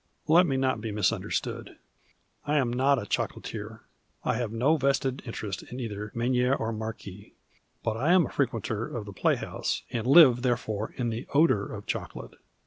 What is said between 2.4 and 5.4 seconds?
I am not a chocolatier. I have no vested